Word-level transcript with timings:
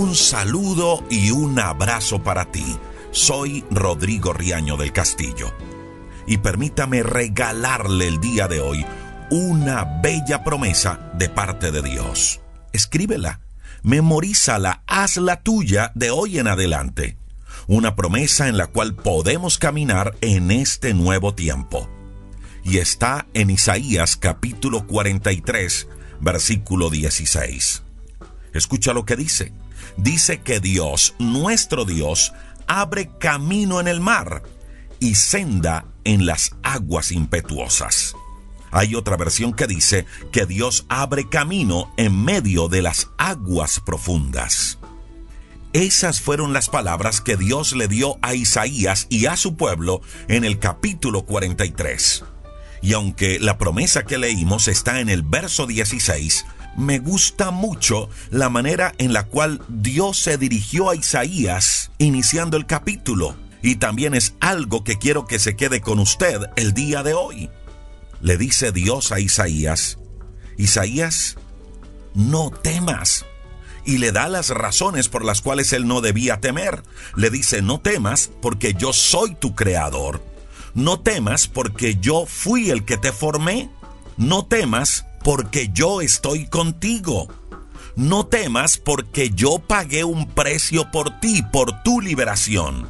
Un 0.00 0.14
saludo 0.14 1.04
y 1.10 1.30
un 1.30 1.58
abrazo 1.58 2.22
para 2.22 2.50
ti. 2.50 2.64
Soy 3.10 3.66
Rodrigo 3.70 4.32
Riaño 4.32 4.78
del 4.78 4.94
Castillo. 4.94 5.52
Y 6.26 6.38
permítame 6.38 7.02
regalarle 7.02 8.08
el 8.08 8.18
día 8.18 8.48
de 8.48 8.62
hoy 8.62 8.86
una 9.30 10.00
bella 10.02 10.42
promesa 10.42 11.12
de 11.18 11.28
parte 11.28 11.70
de 11.70 11.82
Dios. 11.82 12.40
Escríbela, 12.72 13.40
memorízala, 13.82 14.82
hazla 14.86 15.42
tuya 15.42 15.92
de 15.94 16.10
hoy 16.10 16.38
en 16.38 16.48
adelante. 16.48 17.18
Una 17.66 17.94
promesa 17.94 18.48
en 18.48 18.56
la 18.56 18.68
cual 18.68 18.94
podemos 18.94 19.58
caminar 19.58 20.16
en 20.22 20.50
este 20.50 20.94
nuevo 20.94 21.34
tiempo. 21.34 21.90
Y 22.64 22.78
está 22.78 23.26
en 23.34 23.50
Isaías 23.50 24.16
capítulo 24.16 24.86
43, 24.86 25.88
versículo 26.20 26.88
16. 26.88 27.82
Escucha 28.54 28.94
lo 28.94 29.04
que 29.04 29.16
dice. 29.16 29.52
Dice 29.96 30.40
que 30.40 30.60
Dios, 30.60 31.14
nuestro 31.18 31.84
Dios, 31.84 32.32
abre 32.66 33.10
camino 33.18 33.80
en 33.80 33.88
el 33.88 34.00
mar 34.00 34.42
y 35.00 35.14
senda 35.14 35.86
en 36.04 36.26
las 36.26 36.54
aguas 36.62 37.12
impetuosas. 37.12 38.14
Hay 38.70 38.94
otra 38.94 39.16
versión 39.16 39.52
que 39.52 39.66
dice 39.66 40.06
que 40.32 40.46
Dios 40.46 40.86
abre 40.88 41.28
camino 41.28 41.92
en 41.96 42.24
medio 42.24 42.68
de 42.68 42.82
las 42.82 43.08
aguas 43.18 43.80
profundas. 43.80 44.78
Esas 45.72 46.20
fueron 46.20 46.52
las 46.52 46.68
palabras 46.68 47.20
que 47.20 47.36
Dios 47.36 47.74
le 47.74 47.88
dio 47.88 48.18
a 48.22 48.34
Isaías 48.34 49.06
y 49.08 49.26
a 49.26 49.36
su 49.36 49.56
pueblo 49.56 50.00
en 50.28 50.44
el 50.44 50.58
capítulo 50.58 51.24
43. 51.24 52.24
Y 52.82 52.92
aunque 52.92 53.38
la 53.38 53.58
promesa 53.58 54.04
que 54.04 54.18
leímos 54.18 54.68
está 54.68 55.00
en 55.00 55.08
el 55.08 55.22
verso 55.22 55.66
16, 55.66 56.44
me 56.76 56.98
gusta 56.98 57.50
mucho 57.50 58.08
la 58.30 58.48
manera 58.48 58.94
en 58.98 59.12
la 59.12 59.24
cual 59.24 59.62
Dios 59.68 60.18
se 60.18 60.38
dirigió 60.38 60.90
a 60.90 60.96
Isaías 60.96 61.90
iniciando 61.98 62.56
el 62.56 62.66
capítulo. 62.66 63.36
Y 63.62 63.76
también 63.76 64.14
es 64.14 64.34
algo 64.40 64.84
que 64.84 64.98
quiero 64.98 65.26
que 65.26 65.38
se 65.38 65.56
quede 65.56 65.80
con 65.80 65.98
usted 65.98 66.40
el 66.56 66.72
día 66.72 67.02
de 67.02 67.14
hoy. 67.14 67.50
Le 68.20 68.36
dice 68.36 68.72
Dios 68.72 69.12
a 69.12 69.20
Isaías, 69.20 69.98
Isaías, 70.56 71.36
no 72.14 72.50
temas. 72.50 73.26
Y 73.84 73.98
le 73.98 74.12
da 74.12 74.28
las 74.28 74.50
razones 74.50 75.08
por 75.08 75.24
las 75.24 75.40
cuales 75.40 75.72
él 75.72 75.86
no 75.86 76.00
debía 76.00 76.40
temer. 76.40 76.82
Le 77.16 77.30
dice, 77.30 77.62
no 77.62 77.80
temas 77.80 78.30
porque 78.42 78.74
yo 78.74 78.92
soy 78.92 79.34
tu 79.34 79.54
creador. 79.54 80.22
No 80.74 81.00
temas 81.00 81.48
porque 81.48 81.96
yo 81.96 82.26
fui 82.26 82.70
el 82.70 82.84
que 82.84 82.98
te 82.98 83.10
formé. 83.10 83.70
No 84.18 84.44
temas 84.44 85.06
porque 85.22 85.70
yo 85.72 86.00
estoy 86.00 86.46
contigo. 86.46 87.28
No 87.96 88.26
temas 88.26 88.78
porque 88.78 89.30
yo 89.30 89.58
pagué 89.58 90.04
un 90.04 90.28
precio 90.28 90.90
por 90.90 91.20
ti, 91.20 91.42
por 91.42 91.82
tu 91.82 92.00
liberación. 92.00 92.88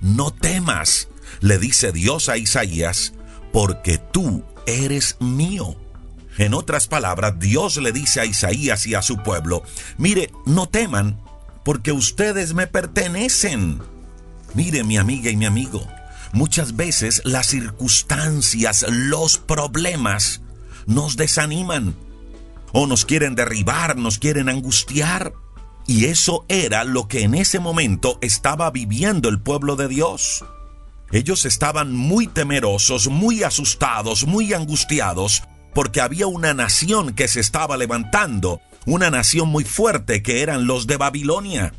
No 0.00 0.30
temas, 0.30 1.08
le 1.40 1.58
dice 1.58 1.92
Dios 1.92 2.28
a 2.28 2.36
Isaías, 2.36 3.14
porque 3.52 3.98
tú 3.98 4.44
eres 4.66 5.16
mío. 5.20 5.76
En 6.38 6.54
otras 6.54 6.86
palabras, 6.86 7.38
Dios 7.38 7.76
le 7.76 7.92
dice 7.92 8.20
a 8.20 8.24
Isaías 8.24 8.86
y 8.86 8.94
a 8.94 9.02
su 9.02 9.18
pueblo, 9.18 9.62
mire, 9.98 10.30
no 10.46 10.68
teman, 10.68 11.20
porque 11.64 11.92
ustedes 11.92 12.54
me 12.54 12.66
pertenecen. 12.66 13.80
Mire, 14.54 14.82
mi 14.84 14.96
amiga 14.96 15.30
y 15.30 15.36
mi 15.36 15.46
amigo, 15.46 15.86
muchas 16.32 16.76
veces 16.76 17.22
las 17.24 17.46
circunstancias, 17.48 18.86
los 18.88 19.38
problemas, 19.38 20.40
nos 20.86 21.16
desaniman 21.16 21.94
o 22.72 22.86
nos 22.86 23.04
quieren 23.04 23.34
derribar, 23.34 23.96
nos 23.96 24.18
quieren 24.18 24.48
angustiar. 24.48 25.32
Y 25.86 26.04
eso 26.06 26.44
era 26.48 26.84
lo 26.84 27.08
que 27.08 27.22
en 27.22 27.34
ese 27.34 27.58
momento 27.58 28.18
estaba 28.20 28.70
viviendo 28.70 29.28
el 29.28 29.40
pueblo 29.40 29.76
de 29.76 29.88
Dios. 29.88 30.44
Ellos 31.12 31.44
estaban 31.44 31.92
muy 31.94 32.28
temerosos, 32.28 33.08
muy 33.08 33.42
asustados, 33.42 34.26
muy 34.26 34.52
angustiados, 34.52 35.42
porque 35.74 36.00
había 36.00 36.28
una 36.28 36.54
nación 36.54 37.14
que 37.14 37.26
se 37.26 37.40
estaba 37.40 37.76
levantando, 37.76 38.60
una 38.86 39.10
nación 39.10 39.48
muy 39.48 39.64
fuerte 39.64 40.22
que 40.22 40.42
eran 40.42 40.66
los 40.66 40.86
de 40.86 40.96
Babilonia. 40.96 41.74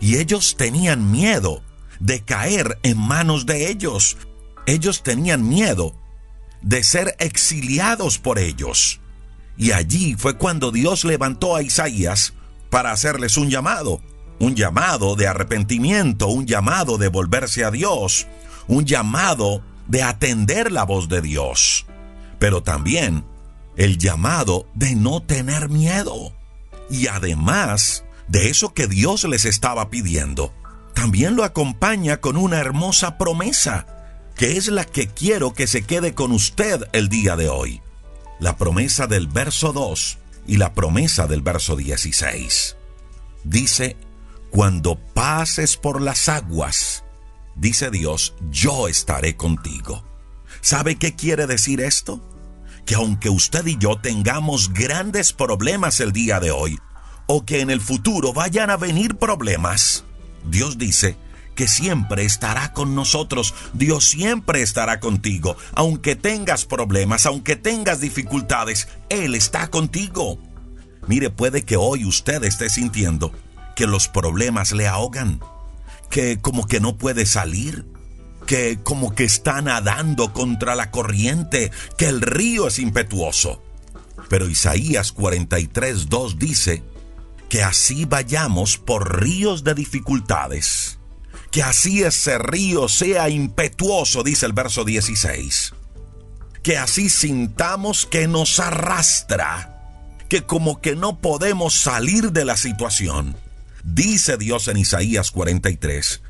Y 0.00 0.16
ellos 0.16 0.56
tenían 0.56 1.10
miedo 1.10 1.62
de 2.00 2.22
caer 2.22 2.78
en 2.82 2.98
manos 2.98 3.44
de 3.44 3.70
ellos. 3.70 4.16
Ellos 4.66 5.02
tenían 5.02 5.46
miedo 5.46 5.94
de 6.64 6.82
ser 6.82 7.14
exiliados 7.18 8.18
por 8.18 8.38
ellos. 8.38 9.00
Y 9.56 9.72
allí 9.72 10.16
fue 10.18 10.36
cuando 10.36 10.72
Dios 10.72 11.04
levantó 11.04 11.54
a 11.54 11.62
Isaías 11.62 12.32
para 12.70 12.90
hacerles 12.90 13.36
un 13.36 13.50
llamado, 13.50 14.00
un 14.40 14.56
llamado 14.56 15.14
de 15.14 15.28
arrepentimiento, 15.28 16.26
un 16.28 16.46
llamado 16.46 16.96
de 16.96 17.08
volverse 17.08 17.64
a 17.64 17.70
Dios, 17.70 18.26
un 18.66 18.86
llamado 18.86 19.62
de 19.86 20.02
atender 20.02 20.72
la 20.72 20.84
voz 20.84 21.08
de 21.08 21.20
Dios, 21.20 21.84
pero 22.38 22.62
también 22.62 23.24
el 23.76 23.98
llamado 23.98 24.66
de 24.74 24.94
no 24.96 25.22
tener 25.22 25.68
miedo. 25.68 26.32
Y 26.90 27.08
además 27.08 28.04
de 28.26 28.48
eso 28.48 28.72
que 28.72 28.86
Dios 28.86 29.24
les 29.24 29.44
estaba 29.44 29.90
pidiendo, 29.90 30.54
también 30.94 31.36
lo 31.36 31.44
acompaña 31.44 32.22
con 32.22 32.38
una 32.38 32.58
hermosa 32.58 33.18
promesa 33.18 33.86
que 34.36 34.56
es 34.56 34.68
la 34.68 34.84
que 34.84 35.08
quiero 35.08 35.54
que 35.54 35.66
se 35.66 35.82
quede 35.82 36.14
con 36.14 36.32
usted 36.32 36.88
el 36.92 37.08
día 37.08 37.36
de 37.36 37.48
hoy. 37.48 37.80
La 38.40 38.56
promesa 38.56 39.06
del 39.06 39.28
verso 39.28 39.72
2 39.72 40.18
y 40.46 40.56
la 40.56 40.74
promesa 40.74 41.26
del 41.26 41.40
verso 41.40 41.76
16. 41.76 42.76
Dice, 43.44 43.96
cuando 44.50 44.96
pases 44.96 45.76
por 45.76 46.00
las 46.00 46.28
aguas, 46.28 47.04
dice 47.54 47.90
Dios, 47.90 48.34
yo 48.50 48.88
estaré 48.88 49.36
contigo. 49.36 50.04
¿Sabe 50.60 50.96
qué 50.96 51.14
quiere 51.14 51.46
decir 51.46 51.80
esto? 51.80 52.20
Que 52.86 52.96
aunque 52.96 53.30
usted 53.30 53.66
y 53.66 53.78
yo 53.78 53.96
tengamos 53.96 54.72
grandes 54.72 55.32
problemas 55.32 56.00
el 56.00 56.12
día 56.12 56.40
de 56.40 56.50
hoy, 56.50 56.78
o 57.26 57.44
que 57.44 57.60
en 57.60 57.70
el 57.70 57.80
futuro 57.80 58.32
vayan 58.32 58.70
a 58.70 58.76
venir 58.76 59.16
problemas, 59.16 60.04
Dios 60.44 60.76
dice, 60.76 61.16
que 61.54 61.68
siempre 61.68 62.24
estará 62.24 62.72
con 62.72 62.94
nosotros. 62.94 63.54
Dios 63.72 64.08
siempre 64.08 64.62
estará 64.62 65.00
contigo. 65.00 65.56
Aunque 65.72 66.16
tengas 66.16 66.64
problemas, 66.64 67.26
aunque 67.26 67.56
tengas 67.56 68.00
dificultades, 68.00 68.88
Él 69.08 69.34
está 69.34 69.68
contigo. 69.68 70.38
Mire, 71.06 71.30
puede 71.30 71.64
que 71.64 71.76
hoy 71.76 72.04
usted 72.04 72.42
esté 72.44 72.68
sintiendo 72.70 73.32
que 73.76 73.86
los 73.86 74.08
problemas 74.08 74.72
le 74.72 74.86
ahogan, 74.86 75.40
que 76.10 76.38
como 76.40 76.66
que 76.66 76.80
no 76.80 76.96
puede 76.96 77.26
salir, 77.26 77.84
que 78.46 78.78
como 78.82 79.14
que 79.14 79.24
está 79.24 79.60
nadando 79.62 80.32
contra 80.32 80.74
la 80.74 80.90
corriente, 80.90 81.70
que 81.98 82.06
el 82.06 82.20
río 82.20 82.68
es 82.68 82.78
impetuoso. 82.78 83.62
Pero 84.28 84.48
Isaías 84.48 85.14
43.2 85.14 86.36
dice 86.36 86.82
que 87.48 87.62
así 87.62 88.06
vayamos 88.06 88.78
por 88.78 89.20
ríos 89.20 89.64
de 89.64 89.74
dificultades 89.74 90.98
que 91.54 91.62
así 91.62 92.02
ese 92.02 92.36
río 92.36 92.88
sea 92.88 93.28
impetuoso, 93.28 94.24
dice 94.24 94.44
el 94.44 94.52
verso 94.52 94.84
16. 94.84 95.72
Que 96.64 96.78
así 96.78 97.08
sintamos 97.08 98.06
que 98.06 98.26
nos 98.26 98.58
arrastra, 98.58 100.10
que 100.28 100.42
como 100.42 100.80
que 100.80 100.96
no 100.96 101.20
podemos 101.20 101.74
salir 101.74 102.32
de 102.32 102.44
la 102.44 102.56
situación. 102.56 103.36
Dice 103.84 104.36
Dios 104.36 104.66
en 104.66 104.78
Isaías 104.78 105.30
43 105.30 106.22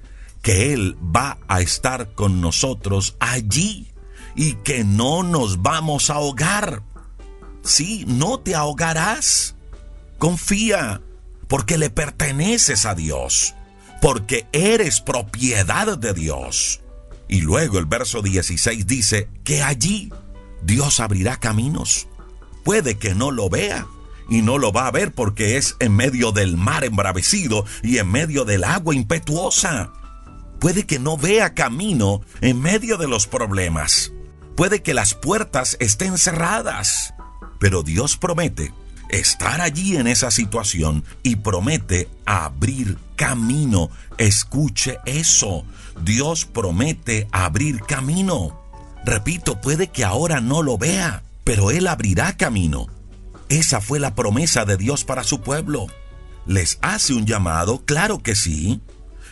que 0.43 0.75
Él 0.75 0.95
va 1.01 1.39
a 1.49 1.63
estar 1.63 2.13
con 2.13 2.43
nosotros 2.43 3.17
allí 3.19 3.91
y 4.37 4.57
que 4.57 4.85
no 4.85 5.23
nos 5.23 5.63
vamos 5.63 6.11
a 6.11 6.17
ahogar. 6.17 6.83
Sí, 7.63 8.05
no 8.07 8.41
te 8.41 8.55
ahogarás. 8.55 9.55
Confía, 10.19 11.01
porque 11.49 11.79
le 11.79 11.89
perteneces 11.89 12.85
a 12.85 12.95
Dios 12.95 13.55
porque 14.05 14.47
eres 14.53 15.01
propiedad 15.01 15.97
de 15.97 16.13
Dios. 16.13 16.83
Y 17.27 17.41
luego 17.41 17.79
el 17.79 17.87
verso 17.87 18.21
16 18.21 18.87
dice 18.87 19.31
que 19.45 19.63
allí 19.63 20.13
Dios 20.63 21.01
abrirá 21.01 21.39
caminos. 21.39 22.07
Puede 22.65 22.99
que 22.99 23.15
no 23.15 23.31
lo 23.31 23.49
vea 23.49 23.87
y 24.29 24.43
no 24.43 24.59
lo 24.59 24.73
va 24.73 24.89
a 24.89 24.91
ver 24.91 25.15
porque 25.15 25.57
es 25.57 25.77
en 25.81 25.97
medio 25.97 26.33
del 26.33 26.59
mar 26.59 26.85
embravecido 26.85 27.65
y 27.83 27.97
en 27.97 28.11
medio 28.11 28.45
del 28.45 28.65
agua 28.65 28.95
impetuosa. 28.95 29.91
Puede 30.61 30.85
que 30.85 30.99
no 30.99 31.17
vea 31.17 31.55
camino 31.55 32.21
en 32.43 32.61
medio 32.61 32.99
de 32.99 33.09
los 33.09 33.27
problemas. 33.27 34.13
Puede 34.55 34.83
que 34.83 34.93
las 34.93 35.15
puertas 35.15 35.79
estén 35.81 36.19
cerradas. 36.19 37.15
Pero 37.59 37.83
Dios 37.83 38.19
promete 38.19 38.71
estar 39.09 39.63
allí 39.63 39.97
en 39.97 40.09
esa 40.09 40.31
situación 40.31 41.05
y 41.23 41.37
promete 41.37 42.11
abrir 42.27 42.99
camino. 43.17 43.91
Escuche 44.19 44.99
eso. 45.07 45.65
Dios 46.03 46.45
promete 46.45 47.29
abrir 47.33 47.81
camino. 47.81 48.61
Repito, 49.05 49.61
puede 49.61 49.89
que 49.89 50.05
ahora 50.05 50.41
no 50.41 50.63
lo 50.63 50.79
vea, 50.79 51.23
pero 51.45 51.71
Él 51.71 51.87
abrirá 51.87 52.37
camino. 52.37 52.87
Esa 53.49 53.81
fue 53.81 54.01
la 54.01 54.15
promesa 54.15 54.65
de 54.65 54.77
Dios 54.77 55.05
para 55.05 55.25
su 55.25 55.41
pueblo. 55.41 55.87
les 56.47 56.79
hace 56.83 57.15
un 57.15 57.25
llamado, 57.25 57.85
claro 57.87 58.23
que 58.23 58.35
sí, 58.35 58.83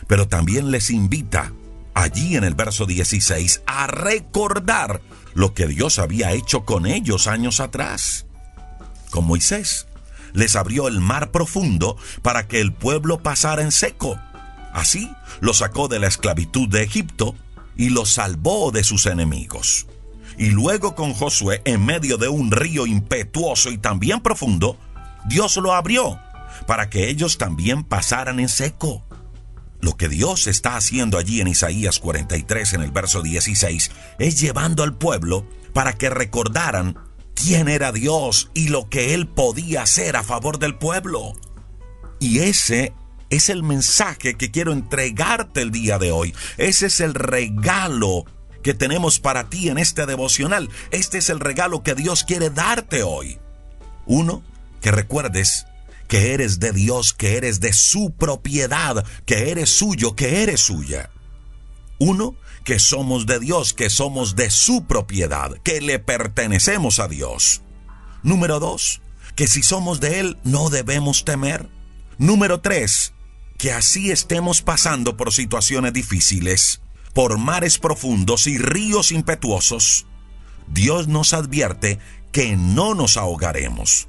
pero 0.07 0.27
también 0.27 0.71
les 0.71 0.89
invita 0.89 1.53
allí 1.93 2.35
en 2.35 2.43
el 2.43 2.55
verso 2.55 2.85
16 2.85 3.61
a 3.67 3.85
recordar 3.87 5.01
lo 5.33 5.53
que 5.53 5.67
Dios 5.67 5.99
había 5.99 6.31
hecho 6.31 6.65
con 6.65 6.85
ellos 6.85 7.27
años 7.27 7.59
atrás. 7.59 8.25
Con 9.09 9.25
Moisés, 9.25 9.87
les 10.33 10.55
abrió 10.55 10.87
el 10.87 10.99
mar 10.99 11.31
profundo 11.31 11.97
para 12.21 12.47
que 12.47 12.59
el 12.59 12.73
pueblo 12.73 13.19
pasara 13.19 13.61
en 13.61 13.71
seco. 13.71 14.19
Así 14.73 15.11
lo 15.39 15.53
sacó 15.53 15.87
de 15.87 15.99
la 15.99 16.07
esclavitud 16.07 16.67
de 16.67 16.83
Egipto 16.83 17.35
y 17.75 17.89
lo 17.89 18.05
salvó 18.05 18.71
de 18.71 18.83
sus 18.83 19.05
enemigos. 19.05 19.87
Y 20.37 20.49
luego 20.49 20.95
con 20.95 21.13
Josué, 21.13 21.61
en 21.65 21.85
medio 21.85 22.17
de 22.17 22.27
un 22.27 22.51
río 22.51 22.87
impetuoso 22.87 23.69
y 23.69 23.77
también 23.77 24.21
profundo, 24.21 24.77
Dios 25.25 25.57
lo 25.57 25.73
abrió 25.73 26.19
para 26.65 26.89
que 26.89 27.09
ellos 27.09 27.37
también 27.37 27.83
pasaran 27.83 28.39
en 28.39 28.49
seco. 28.49 29.03
Lo 29.81 29.97
que 29.97 30.07
Dios 30.07 30.47
está 30.47 30.77
haciendo 30.77 31.17
allí 31.17 31.41
en 31.41 31.47
Isaías 31.47 31.99
43 31.99 32.73
en 32.73 32.81
el 32.81 32.91
verso 32.91 33.21
16 33.21 33.91
es 34.17 34.39
llevando 34.39 34.83
al 34.83 34.95
pueblo 34.95 35.45
para 35.73 35.93
que 35.93 36.09
recordaran 36.09 36.97
quién 37.35 37.67
era 37.67 37.91
Dios 37.91 38.49
y 38.53 38.69
lo 38.69 38.89
que 38.89 39.13
Él 39.13 39.27
podía 39.27 39.83
hacer 39.83 40.15
a 40.15 40.23
favor 40.23 40.59
del 40.59 40.75
pueblo. 40.75 41.33
Y 42.19 42.39
ese 42.39 42.93
es 43.29 43.49
el 43.49 43.63
mensaje 43.63 44.35
que 44.35 44.51
quiero 44.51 44.71
entregarte 44.71 45.61
el 45.61 45.71
día 45.71 45.97
de 45.97 46.11
hoy. 46.11 46.33
Ese 46.57 46.87
es 46.87 46.99
el 46.99 47.13
regalo 47.13 48.25
que 48.61 48.73
tenemos 48.73 49.19
para 49.19 49.49
ti 49.49 49.69
en 49.69 49.77
este 49.77 50.05
devocional. 50.05 50.69
Este 50.91 51.17
es 51.17 51.29
el 51.29 51.39
regalo 51.39 51.83
que 51.83 51.95
Dios 51.95 52.23
quiere 52.23 52.49
darte 52.49 53.03
hoy. 53.03 53.39
Uno, 54.05 54.43
que 54.81 54.91
recuerdes 54.91 55.65
que 56.07 56.33
eres 56.33 56.59
de 56.59 56.71
Dios, 56.71 57.13
que 57.13 57.37
eres 57.37 57.59
de 57.59 57.73
su 57.73 58.11
propiedad, 58.11 59.05
que 59.25 59.51
eres 59.51 59.69
suyo, 59.69 60.15
que 60.15 60.43
eres 60.43 60.61
suya. 60.61 61.09
Uno, 61.99 62.35
que 62.63 62.79
somos 62.79 63.25
de 63.25 63.39
Dios, 63.39 63.73
que 63.73 63.89
somos 63.89 64.35
de 64.35 64.49
su 64.49 64.85
propiedad, 64.85 65.51
que 65.63 65.81
le 65.81 65.99
pertenecemos 65.99 66.99
a 66.99 67.07
Dios. 67.07 67.61
Número 68.23 68.59
dos, 68.59 69.01
que 69.35 69.47
si 69.47 69.63
somos 69.63 69.99
de 69.99 70.19
Él 70.19 70.37
no 70.43 70.69
debemos 70.69 71.25
temer. 71.25 71.69
Número 72.17 72.61
tres, 72.61 73.13
que 73.57 73.71
así 73.71 74.11
estemos 74.11 74.61
pasando 74.61 75.17
por 75.17 75.33
situaciones 75.33 75.93
difíciles, 75.93 76.81
por 77.13 77.37
mares 77.37 77.77
profundos 77.77 78.47
y 78.47 78.57
ríos 78.57 79.11
impetuosos, 79.11 80.05
Dios 80.67 81.07
nos 81.07 81.33
advierte 81.33 81.99
que 82.31 82.55
no 82.55 82.95
nos 82.95 83.17
ahogaremos. 83.17 84.07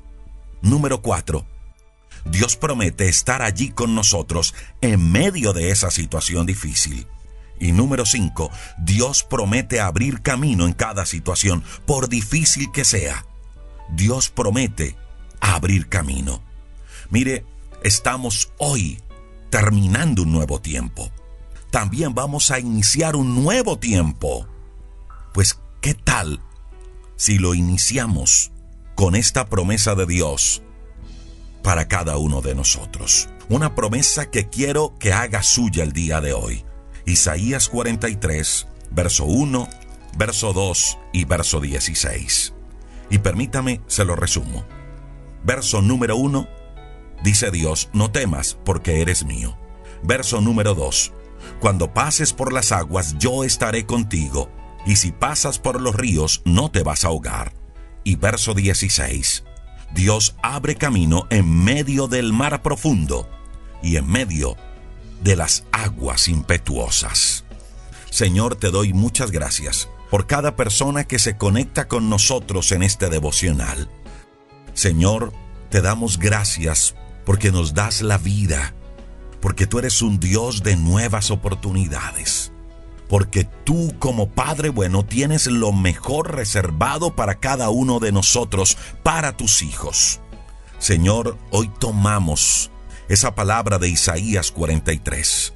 Número 0.63 1.03
cuatro, 1.03 1.47
Dios 2.25 2.57
promete 2.57 3.09
estar 3.09 3.43
allí 3.43 3.71
con 3.71 3.95
nosotros 3.95 4.55
en 4.81 5.13
medio 5.13 5.53
de 5.53 5.71
esa 5.71 5.91
situación 5.91 6.47
difícil. 6.47 7.07
Y 7.61 7.73
número 7.73 8.05
5, 8.05 8.51
Dios 8.79 9.23
promete 9.23 9.81
abrir 9.81 10.23
camino 10.23 10.67
en 10.67 10.73
cada 10.73 11.07
situación, 11.07 11.63
por 11.87 12.09
difícil 12.09 12.71
que 12.73 12.85
sea. 12.85 13.27
Dios 13.91 14.29
promete 14.29 14.97
abrir 15.41 15.89
camino. 15.89 16.43
Mire, 17.11 17.45
estamos 17.83 18.53
hoy 18.59 19.01
terminando 19.51 20.23
un 20.23 20.33
nuevo 20.33 20.61
tiempo. 20.61 21.13
También 21.71 22.15
vamos 22.15 22.51
a 22.51 22.59
iniciar 22.59 23.17
un 23.17 23.43
nuevo 23.43 23.79
tiempo. 23.79 24.47
Pues, 25.33 25.61
¿qué 25.81 25.95
tal 25.95 26.41
si 27.17 27.39
lo 27.39 27.55
iniciamos 27.55 28.53
con 28.95 29.15
esta 29.15 29.47
promesa 29.47 29.95
de 29.95 30.07
Dios 30.07 30.63
para 31.63 31.89
cada 31.89 32.17
uno 32.17 32.41
de 32.41 32.55
nosotros? 32.55 33.29
Una 33.49 33.75
promesa 33.75 34.31
que 34.31 34.49
quiero 34.49 34.97
que 34.99 35.13
haga 35.13 35.43
suya 35.43 35.83
el 35.83 35.93
día 35.93 36.21
de 36.21 36.33
hoy. 36.33 36.65
Isaías 37.07 37.69
43, 37.69 38.67
verso 38.91 39.25
1, 39.27 39.69
verso 40.17 40.53
2 40.55 40.99
y 41.13 41.25
verso 41.27 41.61
16. 41.61 42.55
Y 43.11 43.19
permítame, 43.19 43.83
se 43.87 44.07
lo 44.07 44.17
resumo. 44.17 44.65
Verso 45.45 45.83
número 45.83 46.17
1, 46.17 46.49
dice 47.23 47.51
Dios, 47.51 47.91
no 47.93 48.11
temas 48.11 48.57
porque 48.65 49.03
eres 49.03 49.27
mío. 49.27 49.59
Verso 50.03 50.41
número 50.41 50.75
2, 50.75 51.13
cuando 51.61 51.93
pases 51.93 52.33
por 52.33 52.53
las 52.53 52.73
aguas 52.73 53.17
yo 53.19 53.45
estaré 53.45 53.85
contigo, 53.85 54.51
y 54.87 54.97
si 54.97 55.13
pasas 55.13 55.59
por 55.59 55.81
los 55.81 55.95
ríos 55.95 56.41
no 56.47 56.71
te 56.71 56.83
vas 56.83 57.05
a 57.05 57.09
ahogar. 57.09 57.53
Y 58.03 58.17
verso 58.17 58.55
16, 58.55 59.45
Dios 59.95 60.37
abre 60.43 60.77
camino 60.77 61.27
en 61.29 61.65
medio 61.65 62.09
del 62.09 62.33
mar 62.33 62.63
profundo 62.63 63.29
y 63.83 63.97
en 63.97 64.07
medio 64.07 64.57
de 65.25 65.37
las 65.37 65.65
aguas 65.73 66.29
impetuosas. 66.29 67.45
Señor, 68.11 68.57
te 68.57 68.71
doy 68.71 68.93
muchas 68.93 69.31
gracias 69.31 69.89
por 70.11 70.27
cada 70.27 70.55
persona 70.55 71.05
que 71.05 71.19
se 71.19 71.37
conecta 71.39 71.89
con 71.89 72.11
nosotros 72.11 72.71
en 72.73 72.83
este 72.83 73.09
devocional. 73.09 73.89
Señor, 74.75 75.33
te 75.71 75.81
damos 75.81 76.19
gracias 76.19 76.95
porque 77.25 77.51
nos 77.51 77.73
das 77.73 78.03
la 78.03 78.19
vida, 78.19 78.75
porque 79.41 79.67
tú 79.67 79.79
eres 79.79 80.03
un 80.03 80.21
Dios 80.21 80.63
de 80.63 80.77
nuevas 80.77 81.31
oportunidades, 81.31 82.53
porque 83.09 83.49
tú 83.65 83.95
como 83.99 84.29
Padre 84.29 84.69
bueno 84.69 85.07
tienes 85.07 85.47
lo 85.47 85.73
mejor 85.73 86.35
reservado 86.35 87.17
para 87.17 87.37
cada 87.37 87.71
uno 87.71 87.99
de 87.99 88.13
nosotros, 88.13 88.77
para 89.03 89.39
tus 89.39 89.63
hijos. 89.63 90.21
Señor, 90.79 91.39
hoy 91.51 91.71
tomamos 91.79 92.71
esa 93.09 93.35
palabra 93.35 93.79
de 93.79 93.89
Isaías 93.89 94.51
43. 94.51 95.53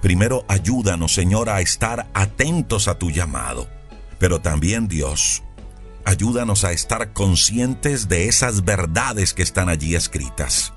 Primero 0.00 0.44
ayúdanos, 0.48 1.14
Señor, 1.14 1.48
a 1.48 1.60
estar 1.60 2.08
atentos 2.14 2.88
a 2.88 2.98
tu 2.98 3.10
llamado, 3.10 3.68
pero 4.18 4.40
también 4.40 4.88
Dios, 4.88 5.42
ayúdanos 6.04 6.64
a 6.64 6.72
estar 6.72 7.12
conscientes 7.12 8.08
de 8.08 8.28
esas 8.28 8.64
verdades 8.64 9.34
que 9.34 9.42
están 9.42 9.68
allí 9.68 9.94
escritas, 9.94 10.72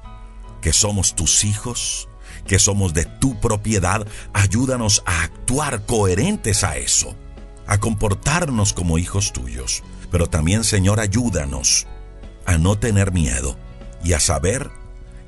que 0.61 0.73
somos 0.73 1.15
tus 1.15 1.43
hijos, 1.43 2.09
que 2.47 2.59
somos 2.59 2.93
de 2.93 3.05
tu 3.05 3.39
propiedad, 3.39 4.07
ayúdanos 4.33 5.03
a 5.05 5.23
actuar 5.23 5.85
coherentes 5.85 6.63
a 6.63 6.77
eso, 6.77 7.15
a 7.67 7.79
comportarnos 7.79 8.73
como 8.73 8.97
hijos 8.97 9.33
tuyos, 9.33 9.83
pero 10.09 10.27
también, 10.27 10.63
Señor, 10.63 10.99
ayúdanos 10.99 11.85
a 12.45 12.57
no 12.57 12.79
tener 12.79 13.11
miedo 13.11 13.55
y 14.03 14.13
a 14.13 14.19
saber 14.19 14.71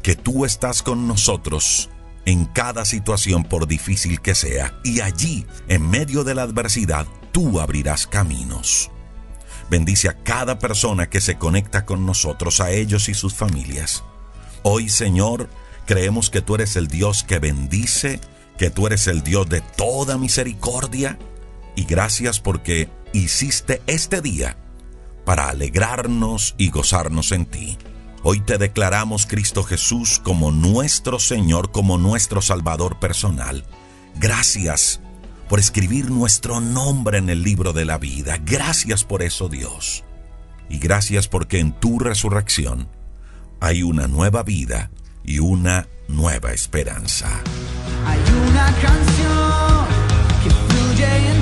que 0.01 0.15
tú 0.15 0.45
estás 0.45 0.81
con 0.83 1.08
nosotros 1.08 1.89
en 2.25 2.46
cada 2.46 2.86
situación 2.86 3.43
por 3.43 3.67
difícil 3.67 4.22
que 4.22 4.36
sea, 4.36 4.79
y 4.84 5.01
allí, 5.01 5.46
en 5.67 5.89
medio 5.89 6.24
de 6.24 6.36
la 6.36 6.43
adversidad, 6.43 7.08
tú 7.31 7.60
abrirás 7.60 8.08
caminos. 8.08 8.91
Bendice 9.70 10.10
a 10.10 10.17
cada 10.24 10.60
persona 10.60 11.10
que 11.10 11.22
se 11.22 11.38
conecta 11.38 11.86
con 11.86 12.05
nosotros, 12.05 12.60
a 12.60 12.72
ellos 12.72 13.10
y 13.10 13.13
sus 13.13 13.34
familias. 13.34 14.03
Hoy, 14.63 14.89
Señor, 14.89 15.50
creemos 15.86 16.29
que 16.29 16.41
tú 16.41 16.55
eres 16.55 16.75
el 16.75 16.88
Dios 16.88 17.24
que 17.24 17.39
bendice, 17.39 18.20
que 18.58 18.70
tú 18.70 18.86
eres 18.86 19.08
el 19.08 19.24
Dios 19.24 19.50
de 19.50 19.62
toda 19.62 20.17
misericordia, 20.17 21.17
y 21.75 21.86
gracias 21.86 22.39
porque 22.39 22.89
hiciste 23.13 23.81
este 23.88 24.22
día 24.22 24.58
para 25.25 25.50
alegrarnos 25.50 26.53
y 26.58 26.70
gozarnos 26.70 27.31
en 27.31 27.46
ti. 27.46 27.77
Hoy 28.23 28.39
te 28.39 28.59
declaramos 28.59 29.25
Cristo 29.25 29.63
Jesús 29.63 30.19
como 30.23 30.51
nuestro 30.51 31.17
Señor, 31.17 31.71
como 31.71 31.97
nuestro 31.97 32.39
Salvador 32.41 32.99
personal. 32.99 33.65
Gracias 34.15 35.01
por 35.49 35.59
escribir 35.59 36.11
nuestro 36.11 36.61
nombre 36.61 37.17
en 37.17 37.31
el 37.31 37.41
libro 37.41 37.73
de 37.73 37.83
la 37.83 37.97
vida. 37.97 38.37
Gracias 38.45 39.03
por 39.03 39.23
eso, 39.23 39.49
Dios. 39.49 40.03
Y 40.69 40.77
gracias 40.77 41.27
porque 41.27 41.59
en 41.59 41.73
tu 41.73 41.97
resurrección 41.97 42.87
hay 43.59 43.81
una 43.81 44.07
nueva 44.07 44.43
vida 44.43 44.91
y 45.23 45.39
una 45.39 45.87
nueva 46.07 46.53
esperanza. 46.53 47.27
Hay 48.05 48.19
una 48.49 48.65
canción 48.81 49.87
que 50.43 50.49
fluye 50.51 51.31
en 51.31 51.40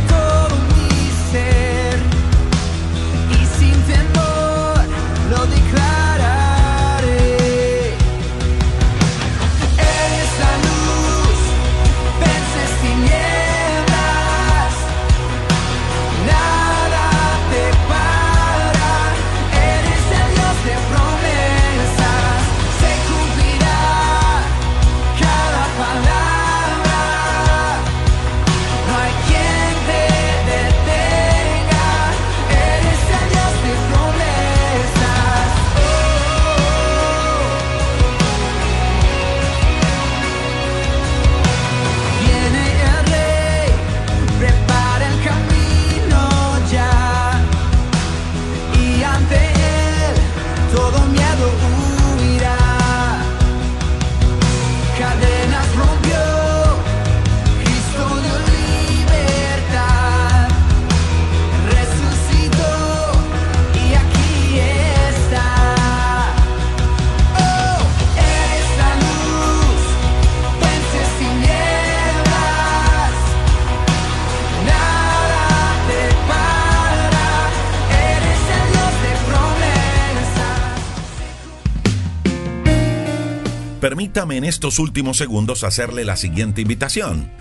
Permítame 83.79 84.35
en 84.35 84.43
estos 84.43 84.77
últimos 84.77 85.17
segundos 85.17 85.63
hacerle 85.63 86.03
la 86.03 86.17
siguiente 86.17 86.59
invitación. 86.59 87.31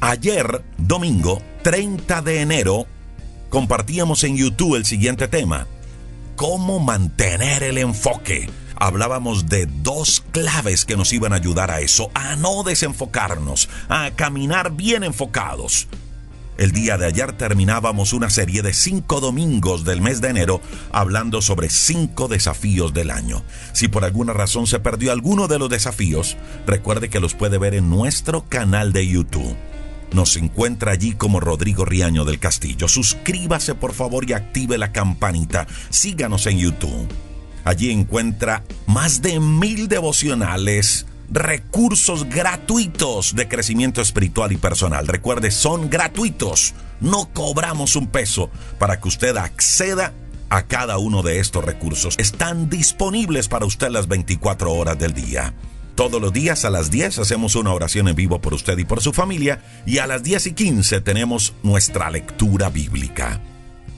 Ayer, 0.00 0.64
domingo 0.78 1.42
30 1.62 2.22
de 2.22 2.40
enero, 2.40 2.86
compartíamos 3.50 4.24
en 4.24 4.38
YouTube 4.38 4.76
el 4.76 4.86
siguiente 4.86 5.28
tema. 5.28 5.66
¿Cómo 6.34 6.80
mantener 6.80 7.62
el 7.62 7.76
enfoque? 7.76 8.48
Hablábamos 8.76 9.50
de 9.50 9.66
dos 9.66 10.24
claves 10.32 10.86
que 10.86 10.96
nos 10.96 11.12
iban 11.12 11.34
a 11.34 11.36
ayudar 11.36 11.70
a 11.70 11.80
eso, 11.80 12.10
a 12.14 12.36
no 12.36 12.62
desenfocarnos, 12.62 13.68
a 13.90 14.12
caminar 14.12 14.72
bien 14.72 15.04
enfocados. 15.04 15.88
El 16.58 16.72
día 16.72 16.98
de 16.98 17.06
ayer 17.06 17.32
terminábamos 17.32 18.12
una 18.12 18.28
serie 18.28 18.62
de 18.62 18.74
cinco 18.74 19.20
domingos 19.20 19.84
del 19.84 20.02
mes 20.02 20.20
de 20.20 20.28
enero 20.28 20.60
hablando 20.90 21.40
sobre 21.40 21.70
cinco 21.70 22.28
desafíos 22.28 22.92
del 22.92 23.10
año. 23.10 23.42
Si 23.72 23.88
por 23.88 24.04
alguna 24.04 24.32
razón 24.32 24.66
se 24.66 24.78
perdió 24.78 25.12
alguno 25.12 25.48
de 25.48 25.58
los 25.58 25.70
desafíos, 25.70 26.36
recuerde 26.66 27.08
que 27.08 27.20
los 27.20 27.34
puede 27.34 27.58
ver 27.58 27.74
en 27.74 27.88
nuestro 27.88 28.44
canal 28.48 28.92
de 28.92 29.06
YouTube. 29.08 29.56
Nos 30.12 30.36
encuentra 30.36 30.92
allí 30.92 31.12
como 31.12 31.40
Rodrigo 31.40 31.86
Riaño 31.86 32.26
del 32.26 32.38
Castillo. 32.38 32.86
Suscríbase 32.86 33.74
por 33.74 33.94
favor 33.94 34.28
y 34.28 34.34
active 34.34 34.76
la 34.76 34.92
campanita. 34.92 35.66
Síganos 35.88 36.46
en 36.46 36.58
YouTube. 36.58 37.08
Allí 37.64 37.90
encuentra 37.90 38.62
más 38.86 39.22
de 39.22 39.40
mil 39.40 39.88
devocionales 39.88 41.06
recursos 41.32 42.28
gratuitos 42.28 43.34
de 43.34 43.48
crecimiento 43.48 44.02
espiritual 44.02 44.52
y 44.52 44.58
personal. 44.58 45.06
Recuerde, 45.06 45.50
son 45.50 45.88
gratuitos. 45.88 46.74
No 47.00 47.30
cobramos 47.32 47.96
un 47.96 48.06
peso 48.08 48.50
para 48.78 49.00
que 49.00 49.08
usted 49.08 49.36
acceda 49.36 50.12
a 50.50 50.66
cada 50.66 50.98
uno 50.98 51.22
de 51.22 51.40
estos 51.40 51.64
recursos. 51.64 52.14
Están 52.18 52.68
disponibles 52.68 53.48
para 53.48 53.64
usted 53.64 53.88
las 53.88 54.06
24 54.08 54.70
horas 54.70 54.98
del 54.98 55.14
día. 55.14 55.54
Todos 55.94 56.20
los 56.20 56.32
días 56.32 56.64
a 56.64 56.70
las 56.70 56.90
10 56.90 57.18
hacemos 57.18 57.54
una 57.54 57.72
oración 57.72 58.08
en 58.08 58.16
vivo 58.16 58.40
por 58.40 58.54
usted 58.54 58.76
y 58.78 58.84
por 58.84 59.00
su 59.00 59.12
familia 59.12 59.62
y 59.86 59.98
a 59.98 60.06
las 60.06 60.22
10 60.22 60.48
y 60.48 60.52
15 60.52 61.00
tenemos 61.00 61.54
nuestra 61.62 62.10
lectura 62.10 62.68
bíblica. 62.68 63.40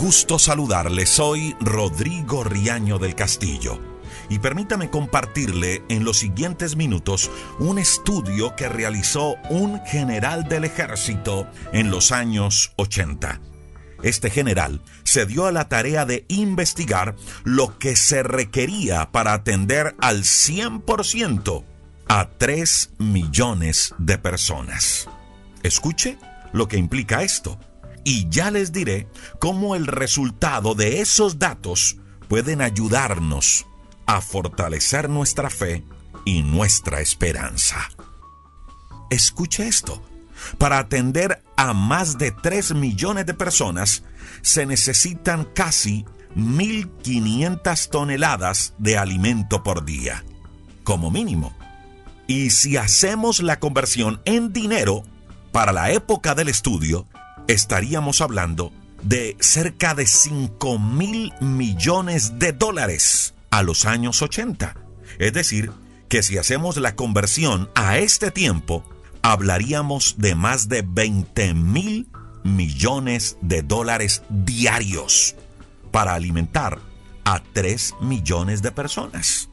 Gusto 0.06 0.38
saludarle, 0.38 1.04
soy 1.04 1.56
Rodrigo 1.58 2.44
Riaño 2.44 3.00
del 3.00 3.16
Castillo 3.16 3.80
y 4.28 4.38
permítame 4.38 4.88
compartirle 4.88 5.82
en 5.88 6.04
los 6.04 6.18
siguientes 6.18 6.76
minutos 6.76 7.28
un 7.58 7.80
estudio 7.80 8.54
que 8.54 8.68
realizó 8.68 9.34
un 9.50 9.84
general 9.84 10.48
del 10.48 10.62
ejército 10.62 11.48
en 11.72 11.90
los 11.90 12.12
años 12.12 12.72
80. 12.76 13.40
Este 14.04 14.30
general 14.30 14.80
se 15.02 15.26
dio 15.26 15.46
a 15.46 15.50
la 15.50 15.68
tarea 15.68 16.04
de 16.04 16.25
investigar 16.28 17.16
lo 17.42 17.76
que 17.76 17.96
se 17.96 18.22
requería 18.22 19.10
para 19.10 19.32
atender 19.32 19.96
al 19.98 20.22
100% 20.22 21.64
a 22.06 22.28
3 22.28 22.90
millones 22.98 23.92
de 23.98 24.18
personas. 24.18 25.08
Escuche 25.64 26.16
lo 26.52 26.68
que 26.68 26.76
implica 26.76 27.25
esto 27.25 27.58
y 28.06 28.28
ya 28.30 28.52
les 28.52 28.70
diré 28.70 29.08
cómo 29.40 29.75
el 29.75 29.88
resultado 29.88 30.76
de 30.76 31.00
esos 31.00 31.40
datos 31.40 31.96
pueden 32.28 32.62
ayudarnos 32.62 33.66
a 34.06 34.20
fortalecer 34.20 35.10
nuestra 35.10 35.50
fe 35.50 35.82
y 36.25 36.44
nuestra 36.44 37.00
esperanza. 37.00 37.90
Escuche 39.10 39.66
esto. 39.66 40.00
Para 40.56 40.78
atender 40.78 41.42
a 41.56 41.72
más 41.72 42.16
de 42.16 42.30
3 42.30 42.76
millones 42.76 43.26
de 43.26 43.34
personas 43.34 44.04
se 44.40 44.66
necesitan 44.66 45.44
casi 45.44 46.04
1.500 46.36 47.90
toneladas 47.90 48.75
de 48.78 48.98
alimento 48.98 49.64
por 49.64 49.84
día, 49.84 50.22
como 50.84 51.10
mínimo. 51.10 51.56
Y 52.28 52.50
si 52.50 52.76
hacemos 52.76 53.42
la 53.42 53.58
conversión 53.58 54.20
en 54.26 54.52
dinero, 54.52 55.02
para 55.50 55.72
la 55.72 55.90
época 55.90 56.36
del 56.36 56.48
estudio, 56.48 57.08
estaríamos 57.48 58.20
hablando 58.20 58.72
de 59.02 59.36
cerca 59.40 59.94
de 59.94 60.06
5 60.06 60.78
mil 60.78 61.32
millones 61.40 62.38
de 62.38 62.52
dólares 62.52 63.34
a 63.50 63.62
los 63.62 63.84
años 63.84 64.22
80. 64.22 64.76
Es 65.18 65.32
decir, 65.32 65.70
que 66.08 66.22
si 66.22 66.38
hacemos 66.38 66.76
la 66.76 66.96
conversión 66.96 67.70
a 67.74 67.98
este 67.98 68.30
tiempo, 68.30 68.84
hablaríamos 69.22 70.16
de 70.18 70.34
más 70.34 70.68
de 70.68 70.82
20 70.86 71.54
mil 71.54 72.08
millones 72.44 73.36
de 73.40 73.62
dólares 73.62 74.22
diarios 74.28 75.36
para 75.90 76.14
alimentar 76.14 76.78
a 77.24 77.42
3 77.52 77.94
millones 78.00 78.62
de 78.62 78.70
personas. 78.70 79.48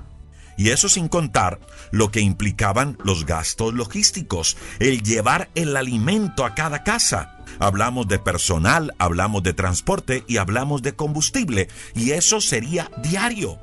Y 0.58 0.70
eso 0.70 0.90
sin 0.90 1.08
contar 1.08 1.60
lo 1.92 2.12
que 2.12 2.22
implicaban 2.22 2.98
los 3.04 3.26
gastos 3.26 3.74
logísticos, 3.74 4.58
el 4.80 5.02
llevar 5.02 5.50
el 5.56 5.76
alimento 5.76 6.46
a 6.46 6.56
cada 6.56 6.84
casa, 6.84 7.38
hablamos 7.60 8.08
de 8.08 8.20
personal, 8.20 8.94
hablamos 8.98 9.44
de 9.44 9.54
transporte 9.54 10.24
y 10.28 10.38
hablamos 10.38 10.82
de 10.82 10.96
combustible. 10.96 11.70
Y 11.96 12.12
eso 12.12 12.42
sería 12.42 12.92
diario. 13.02 13.60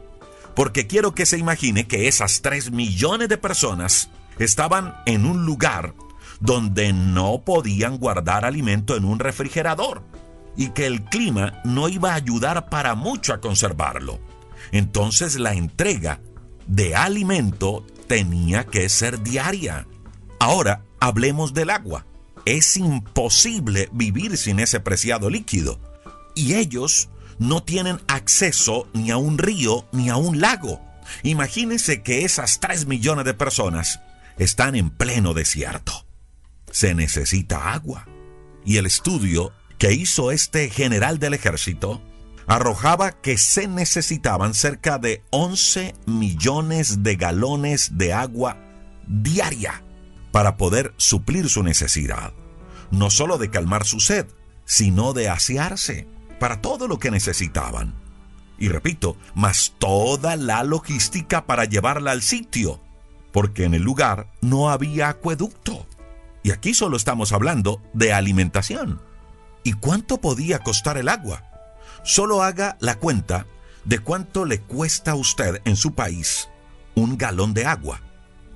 Porque 0.55 0.87
quiero 0.87 1.15
que 1.15 1.27
se 1.27 1.39
imagine 1.39 1.87
que 1.87 2.09
esas 2.09 2.43
3 2.43 2.73
millones 2.73 3.29
de 3.29 3.39
personas 3.39 4.11
estaban 4.39 4.95
en 5.07 5.25
un 5.25 5.45
lugar 5.47 5.95
donde 6.41 6.93
no 6.93 7.43
podían 7.45 7.99
guardar 7.99 8.45
alimento 8.45 8.97
en 8.97 9.05
un 9.05 9.19
refrigerador 9.19 10.03
y 10.57 10.71
que 10.71 10.87
el 10.87 11.05
clima 11.05 11.61
no 11.65 11.89
iba 11.89 12.13
a 12.13 12.17
ayudar 12.17 12.69
para 12.69 12.95
mucho 12.95 13.33
a 13.33 13.41
conservarlo. 13.41 14.19
Entonces 14.73 15.39
la 15.39 15.55
entrega 15.55 16.21
de 16.71 16.95
alimento 16.97 17.87
tenía 18.07 18.65
que 18.65 18.89
ser 18.89 19.23
diaria. 19.23 19.87
Ahora 20.39 20.83
hablemos 21.01 21.53
del 21.53 21.71
agua 21.71 22.07
es 22.45 22.77
imposible 22.77 23.89
vivir 23.93 24.37
sin 24.37 24.61
ese 24.61 24.81
preciado 24.81 25.31
líquido. 25.31 25.79
Y 26.35 26.55
ellos 26.55 27.09
no 27.39 27.63
tienen 27.63 28.01
acceso 28.09 28.89
ni 28.93 29.11
a 29.11 29.17
un 29.17 29.39
río 29.39 29.87
ni 29.93 30.09
a 30.09 30.17
un 30.17 30.41
lago. 30.41 30.81
Imagínense 31.23 32.03
que 32.03 32.25
esas 32.25 32.61
3 32.61 32.87
millones 32.87 33.25
de 33.25 33.35
personas 33.35 34.01
están 34.39 34.75
en 34.75 34.91
pleno 34.91 35.35
desierto. 35.35 36.07
Se 36.71 36.95
necesita 36.95 37.73
agua. 37.73 38.07
Y 38.65 38.77
el 38.77 38.87
estudio 38.87 39.53
que 39.79 39.93
hizo 39.93 40.31
este 40.31 40.71
general 40.71 41.19
del 41.19 41.35
ejército 41.35 42.03
arrojaba 42.51 43.13
que 43.13 43.39
se 43.39 43.69
necesitaban 43.69 44.55
cerca 44.55 44.99
de 44.99 45.23
11 45.31 45.95
millones 46.07 47.05
de 47.05 47.15
galones 47.15 47.97
de 47.97 48.13
agua 48.13 48.57
diaria 49.07 49.85
para 50.33 50.57
poder 50.57 50.93
suplir 50.97 51.49
su 51.49 51.63
necesidad, 51.63 52.33
no 52.91 53.09
solo 53.11 53.39
de 53.39 53.51
calmar 53.51 53.85
su 53.85 54.01
sed, 54.01 54.27
sino 54.65 55.13
de 55.13 55.29
asearse 55.29 56.09
para 56.41 56.61
todo 56.61 56.89
lo 56.89 56.99
que 56.99 57.13
necesitaban. 57.13 57.95
Y 58.59 58.69
repito, 58.69 59.17
más 59.37 59.75
toda 59.79 60.35
la 60.35 60.65
logística 60.65 61.47
para 61.47 61.67
llevarla 61.67 62.11
al 62.11 62.21
sitio, 62.21 62.81
porque 63.31 63.63
en 63.63 63.75
el 63.75 63.83
lugar 63.83 64.29
no 64.41 64.71
había 64.71 65.09
acueducto. 65.09 65.87
Y 66.43 66.51
aquí 66.51 66.75
solo 66.75 66.97
estamos 66.97 67.31
hablando 67.31 67.81
de 67.95 68.13
alimentación. 68.13 69.01
¿Y 69.63 69.75
cuánto 69.75 70.21
podía 70.21 70.59
costar 70.59 70.99
el 70.99 71.09
agua? 71.09 71.50
Solo 72.03 72.43
haga 72.43 72.77
la 72.81 72.97
cuenta 72.97 73.47
de 73.85 73.99
cuánto 73.99 74.45
le 74.45 74.61
cuesta 74.61 75.13
a 75.13 75.17
usted 75.17 75.61
en 75.65 75.77
su 75.77 75.95
país 75.95 76.49
un 76.95 77.17
galón 77.17 77.55
de 77.55 77.67
agua 77.67 78.01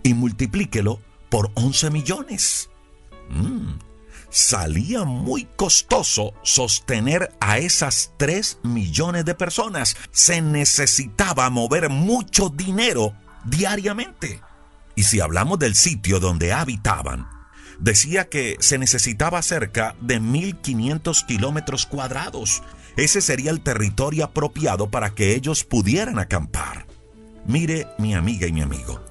y 0.03 0.15
multiplíquelo 0.15 1.01
por 1.29 1.51
11 1.55 1.91
millones. 1.91 2.71
Mm. 3.31 3.79
salía 4.29 5.05
muy 5.05 5.45
costoso 5.57 6.35
sostener 6.43 7.33
a 7.41 7.59
esas 7.59 8.13
3 8.19 8.59
millones 8.63 9.25
de 9.25 9.35
personas. 9.35 9.97
Se 10.11 10.43
necesitaba 10.43 11.49
mover 11.51 11.89
mucho 11.89 12.51
dinero 12.51 13.15
diariamente. 13.45 14.43
Y 14.97 15.05
si 15.05 15.21
hablamos 15.21 15.59
del 15.59 15.75
sitio 15.75 16.21
donde 16.21 16.53
habitaban, 16.53 17.29
decía 17.79 18.29
que 18.29 18.57
se 18.61 18.77
necesitaba 18.77 19.41
cerca 19.43 19.95
de 20.01 20.21
1.500 20.21 21.27
kilómetros 21.27 21.87
cuadrados. 21.87 22.63
Ese 22.97 23.21
sería 23.21 23.51
el 23.51 23.61
territorio 23.61 24.25
apropiado 24.25 24.91
para 24.91 25.15
que 25.15 25.35
ellos 25.35 25.65
pudieran 25.65 26.19
acampar. 26.19 26.87
Mire, 27.47 27.89
mi 27.99 28.15
amiga 28.15 28.47
y 28.47 28.53
mi 28.53 28.63
amigo, 28.63 29.05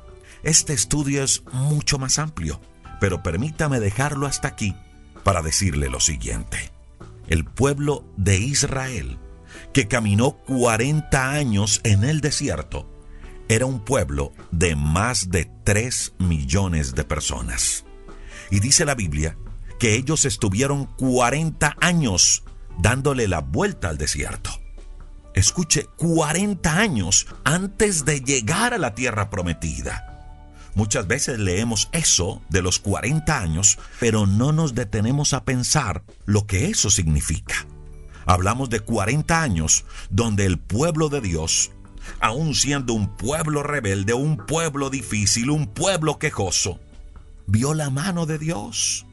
este 0.43 0.73
estudio 0.73 1.23
es 1.23 1.43
mucho 1.51 1.99
más 1.99 2.17
amplio, 2.17 2.61
pero 2.99 3.21
permítame 3.21 3.79
dejarlo 3.79 4.25
hasta 4.25 4.47
aquí 4.47 4.75
para 5.23 5.41
decirle 5.41 5.89
lo 5.89 5.99
siguiente. 5.99 6.71
El 7.27 7.45
pueblo 7.45 8.05
de 8.17 8.37
Israel, 8.37 9.17
que 9.73 9.87
caminó 9.87 10.31
40 10.31 11.31
años 11.31 11.81
en 11.83 12.03
el 12.03 12.21
desierto, 12.21 12.89
era 13.49 13.65
un 13.65 13.83
pueblo 13.83 14.31
de 14.51 14.75
más 14.75 15.29
de 15.29 15.45
3 15.63 16.13
millones 16.19 16.95
de 16.95 17.03
personas. 17.03 17.85
Y 18.49 18.59
dice 18.59 18.85
la 18.85 18.95
Biblia 18.95 19.37
que 19.79 19.95
ellos 19.95 20.25
estuvieron 20.25 20.85
40 20.85 21.75
años 21.81 22.43
dándole 22.79 23.27
la 23.27 23.39
vuelta 23.39 23.89
al 23.89 23.97
desierto. 23.97 24.49
Escuche, 25.33 25.87
40 25.97 26.77
años 26.77 27.27
antes 27.43 28.05
de 28.05 28.21
llegar 28.21 28.73
a 28.73 28.77
la 28.77 28.93
tierra 28.93 29.29
prometida. 29.29 30.09
Muchas 30.75 31.07
veces 31.07 31.39
leemos 31.39 31.89
eso 31.91 32.41
de 32.49 32.61
los 32.61 32.79
40 32.79 33.39
años, 33.39 33.77
pero 33.99 34.25
no 34.25 34.51
nos 34.51 34.73
detenemos 34.73 35.33
a 35.33 35.43
pensar 35.43 36.03
lo 36.25 36.47
que 36.47 36.67
eso 36.67 36.89
significa. 36.89 37.67
Hablamos 38.25 38.69
de 38.69 38.79
40 38.79 39.41
años 39.41 39.85
donde 40.09 40.45
el 40.45 40.57
pueblo 40.57 41.09
de 41.09 41.21
Dios, 41.21 41.71
aun 42.19 42.55
siendo 42.55 42.93
un 42.93 43.15
pueblo 43.17 43.63
rebelde, 43.63 44.13
un 44.13 44.37
pueblo 44.37 44.89
difícil, 44.89 45.49
un 45.49 45.67
pueblo 45.67 46.17
quejoso, 46.19 46.79
vio 47.45 47.73
la 47.73 47.89
mano 47.89 48.25
de 48.25 48.39
Dios. 48.39 49.05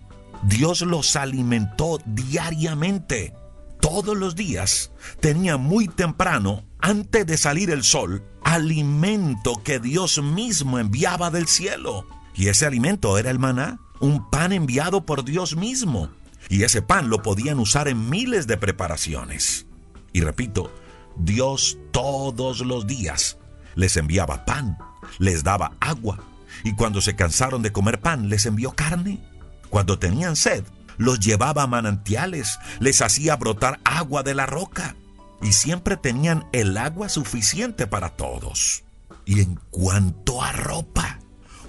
Dios 0.42 0.80
los 0.82 1.16
alimentó 1.16 1.98
diariamente. 2.06 3.34
Todos 3.80 4.16
los 4.16 4.34
días 4.36 4.92
tenía 5.20 5.56
muy 5.56 5.88
temprano, 5.88 6.64
antes 6.78 7.26
de 7.26 7.36
salir 7.36 7.70
el 7.70 7.82
sol, 7.82 8.22
alimento 8.42 9.62
que 9.64 9.80
Dios 9.80 10.22
mismo 10.22 10.78
enviaba 10.78 11.30
del 11.30 11.46
cielo. 11.46 12.06
Y 12.34 12.48
ese 12.48 12.66
alimento 12.66 13.18
era 13.18 13.30
el 13.30 13.38
maná, 13.38 13.80
un 14.00 14.30
pan 14.30 14.52
enviado 14.52 15.06
por 15.06 15.24
Dios 15.24 15.56
mismo. 15.56 16.10
Y 16.48 16.62
ese 16.64 16.82
pan 16.82 17.08
lo 17.08 17.22
podían 17.22 17.58
usar 17.58 17.88
en 17.88 18.10
miles 18.10 18.46
de 18.46 18.56
preparaciones. 18.56 19.66
Y 20.12 20.20
repito, 20.22 20.72
Dios 21.16 21.78
todos 21.90 22.60
los 22.60 22.86
días 22.86 23.38
les 23.74 23.96
enviaba 23.96 24.44
pan, 24.44 24.78
les 25.18 25.44
daba 25.44 25.72
agua, 25.80 26.18
y 26.64 26.74
cuando 26.74 27.00
se 27.00 27.14
cansaron 27.16 27.62
de 27.62 27.72
comer 27.72 28.00
pan, 28.00 28.28
les 28.28 28.46
envió 28.46 28.72
carne. 28.72 29.20
Cuando 29.68 29.98
tenían 29.98 30.36
sed, 30.36 30.64
los 31.00 31.18
llevaba 31.18 31.62
a 31.62 31.66
manantiales, 31.66 32.58
les 32.78 33.00
hacía 33.00 33.34
brotar 33.36 33.80
agua 33.84 34.22
de 34.22 34.34
la 34.34 34.44
roca, 34.44 34.96
y 35.42 35.52
siempre 35.52 35.96
tenían 35.96 36.46
el 36.52 36.76
agua 36.76 37.08
suficiente 37.08 37.86
para 37.86 38.10
todos. 38.10 38.84
Y 39.24 39.40
en 39.40 39.58
cuanto 39.70 40.42
a 40.42 40.52
ropa, 40.52 41.18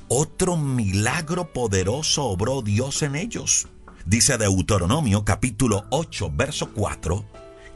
otro 0.10 0.58
milagro 0.58 1.54
poderoso 1.54 2.26
obró 2.26 2.62
Dios 2.62 3.02
en 3.04 3.15
ellos. 3.15 3.70
Dice 4.06 4.38
Deuteronomio 4.38 5.24
capítulo 5.24 5.86
8, 5.91 6.32
verso 6.34 6.74
4, 6.74 7.26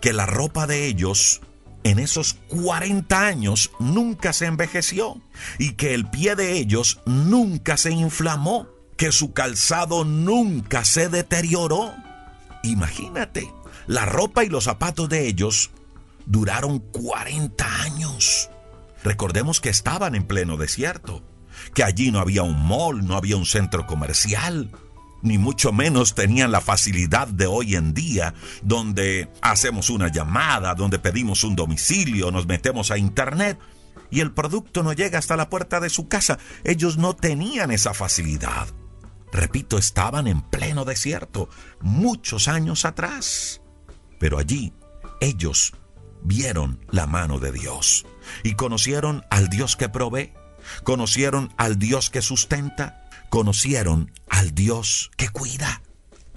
que 0.01 0.11
la 0.11 0.25
ropa 0.25 0.67
de 0.67 0.87
ellos 0.87 1.39
en 1.85 1.99
esos 1.99 2.33
40 2.49 3.27
años 3.27 3.71
nunca 3.79 4.33
se 4.33 4.47
envejeció 4.47 5.21
y 5.57 5.73
que 5.73 5.93
el 5.93 6.09
pie 6.09 6.35
de 6.35 6.57
ellos 6.57 6.99
nunca 7.05 7.77
se 7.77 7.91
inflamó, 7.91 8.67
que 8.97 9.11
su 9.11 9.33
calzado 9.33 10.05
nunca 10.05 10.85
se 10.85 11.09
deterioró. 11.09 11.93
Imagínate, 12.63 13.51
la 13.87 14.05
ropa 14.05 14.43
y 14.43 14.49
los 14.49 14.65
zapatos 14.65 15.09
de 15.09 15.27
ellos 15.27 15.71
duraron 16.25 16.79
40 16.79 17.81
años. 17.81 18.49
Recordemos 19.03 19.61
que 19.61 19.69
estaban 19.69 20.15
en 20.15 20.25
pleno 20.25 20.57
desierto, 20.57 21.21
que 21.73 21.83
allí 21.83 22.11
no 22.11 22.19
había 22.19 22.43
un 22.43 22.65
mall, 22.65 23.05
no 23.05 23.15
había 23.15 23.37
un 23.37 23.45
centro 23.45 23.85
comercial, 23.85 24.71
ni 25.21 25.37
mucho 25.37 25.71
menos 25.71 26.15
tenían 26.15 26.51
la 26.51 26.61
facilidad 26.61 27.27
de 27.27 27.45
hoy 27.45 27.75
en 27.75 27.93
día, 27.93 28.33
donde 28.63 29.29
hacemos 29.41 29.89
una 29.89 30.11
llamada, 30.11 30.73
donde 30.73 30.99
pedimos 30.99 31.43
un 31.43 31.55
domicilio, 31.55 32.31
nos 32.31 32.47
metemos 32.47 32.91
a 32.91 32.97
internet 32.97 33.59
y 34.09 34.21
el 34.21 34.31
producto 34.31 34.83
no 34.83 34.93
llega 34.93 35.19
hasta 35.19 35.35
la 35.35 35.49
puerta 35.49 35.79
de 35.79 35.89
su 35.89 36.07
casa. 36.07 36.37
Ellos 36.63 36.97
no 36.97 37.15
tenían 37.15 37.71
esa 37.71 37.93
facilidad. 37.93 38.67
Repito, 39.35 39.77
estaban 39.77 40.27
en 40.27 40.41
pleno 40.41 40.85
desierto, 40.85 41.49
muchos 41.81 42.47
años 42.47 42.85
atrás. 42.85 43.61
Pero 44.17 44.37
allí 44.39 44.71
ellos 45.19 45.73
vieron 46.23 46.79
la 46.89 47.05
mano 47.05 47.37
de 47.37 47.51
Dios 47.51 48.05
y 48.43 48.53
conocieron 48.53 49.25
al 49.29 49.49
Dios 49.49 49.75
que 49.75 49.89
provee, 49.89 50.31
conocieron 50.85 51.53
al 51.57 51.77
Dios 51.77 52.09
que 52.09 52.21
sustenta, 52.21 53.09
conocieron 53.29 54.13
al 54.29 54.55
Dios 54.55 55.11
que 55.17 55.27
cuida. 55.27 55.81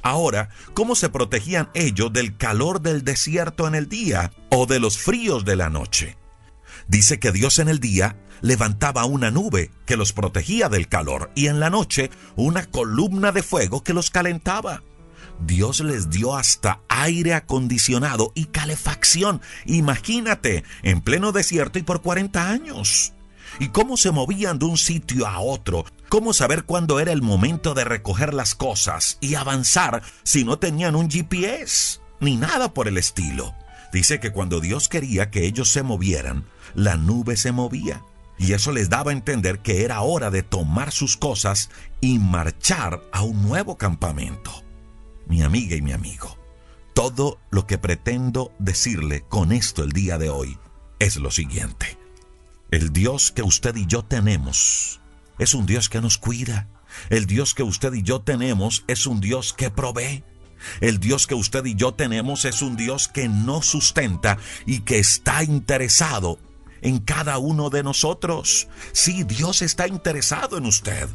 Ahora, 0.03 0.49
¿cómo 0.75 0.97
se 0.97 1.09
protegían 1.09 1.71
ellos 1.75 2.13
del 2.13 2.37
calor 2.37 2.81
del 2.81 3.05
desierto 3.05 3.69
en 3.69 3.77
el 3.77 3.89
día 3.89 4.33
o 4.51 4.67
de 4.67 4.81
los 4.81 4.99
fríos 4.99 5.45
de 5.45 5.55
la 5.55 5.71
noche? 5.71 6.18
Dice 6.89 7.21
que 7.21 7.33
Dios 7.33 7.59
en 7.59 7.69
el 7.69 7.81
día 7.81 8.17
levantaba 8.41 9.05
una 9.05 9.31
nube 9.31 9.71
que 9.85 9.97
los 9.97 10.13
protegía 10.13 10.69
del 10.69 10.89
calor 10.89 11.31
y 11.35 11.47
en 11.47 11.61
la 11.61 11.71
noche 11.71 12.11
una 12.35 12.65
columna 12.65 13.31
de 13.31 13.43
fuego 13.43 13.85
que 13.85 13.95
los 13.95 14.11
calentaba. 14.11 14.83
Dios 15.41 15.81
les 15.81 16.11
dio 16.11 16.35
hasta 16.35 16.81
aire 16.89 17.35
acondicionado 17.35 18.33
y 18.35 18.47
calefacción. 18.47 19.41
Imagínate, 19.67 20.65
en 20.83 21.01
pleno 21.03 21.31
desierto 21.33 21.79
y 21.79 21.83
por 21.83 22.01
40 22.01 22.51
años 22.51 23.13
y 23.59 23.69
cómo 23.69 23.97
se 23.97 24.11
movían 24.11 24.59
de 24.59 24.67
un 24.67 24.79
sitio 24.79 25.27
a 25.27 25.41
otro, 25.41 25.85
cómo 26.09 26.33
saber 26.33 26.65
cuándo 26.65 27.01
era 27.01 27.13
el 27.13 27.23
momento 27.23 27.75
de 27.75 27.85
recoger 27.85 28.35
las 28.35 28.55
cosas 28.55 29.19
y 29.21 29.35
avanzar 29.35 30.03
si 30.23 30.45
no 30.45 30.59
tenían 30.59 30.95
un 30.95 31.11
GPS, 31.11 32.01
ni 32.21 32.37
nada 32.37 32.73
por 32.73 32.89
el 32.89 32.99
estilo. 32.99 33.55
Dice 33.93 34.21
que 34.21 34.33
cuando 34.33 34.61
Dios 34.61 34.89
quería 34.89 35.31
que 35.31 35.47
ellos 35.47 35.71
se 35.71 35.83
movieran, 35.83 36.45
la 36.75 36.97
nube 36.97 37.37
se 37.37 37.53
movía. 37.53 38.03
Y 38.39 38.53
eso 38.53 38.71
les 38.71 38.89
daba 38.89 39.11
a 39.11 39.15
entender 39.15 39.61
que 39.61 39.85
era 39.85 40.01
hora 40.01 40.31
de 40.31 40.43
tomar 40.43 40.93
sus 40.93 41.17
cosas 41.17 41.71
y 42.01 42.19
marchar 42.19 43.03
a 43.13 43.23
un 43.23 43.43
nuevo 43.43 43.77
campamento. 43.77 44.63
Mi 45.27 45.43
amiga 45.43 45.77
y 45.77 45.83
mi 45.83 45.93
amigo, 45.93 46.39
todo 46.95 47.39
lo 47.51 47.67
que 47.67 47.79
pretendo 47.79 48.53
decirle 48.59 49.25
con 49.29 49.53
esto 49.53 49.83
el 49.83 49.91
día 49.91 50.19
de 50.19 50.31
hoy 50.31 50.57
es 50.99 51.17
lo 51.17 51.31
siguiente. 51.31 51.99
El 52.71 52.93
Dios 52.93 53.33
que 53.33 53.43
usted 53.43 53.75
y 53.77 53.87
yo 53.87 54.05
tenemos 54.05 55.01
es 55.39 55.55
un 55.55 55.67
Dios 55.67 55.89
que 55.89 56.01
nos 56.01 56.19
cuida. 56.19 56.69
El 57.11 57.27
Dios 57.27 57.55
que 57.55 57.63
usted 57.63 57.93
y 57.95 58.03
yo 58.03 58.21
tenemos 58.21 58.85
es 58.89 59.07
un 59.07 59.21
Dios 59.21 59.53
que 59.53 59.71
provee. 59.71 60.25
El 60.81 60.99
Dios 60.99 61.27
que 61.27 61.35
usted 61.35 61.65
y 61.65 61.75
yo 61.75 61.95
tenemos 61.95 62.45
es 62.45 62.63
un 62.63 62.77
Dios 62.77 63.09
que 63.09 63.29
nos 63.29 63.67
sustenta 63.67 64.39
y 64.67 64.81
que 64.81 64.99
está 64.99 65.45
interesado 65.45 66.39
en 66.83 66.99
cada 66.99 67.39
uno 67.39 67.71
de 67.71 67.83
nosotros. 67.83 68.69
Sí, 68.93 69.25
Dios 69.25 69.63
está 69.63 69.89
interesado 69.89 70.59
en 70.59 70.67
usted. 70.67 71.09